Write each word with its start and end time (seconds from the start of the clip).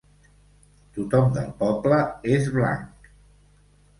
Tothom 0.95 1.27
del 1.35 1.51
poble 1.59 1.99
és 2.37 2.49
blanc. 2.57 3.13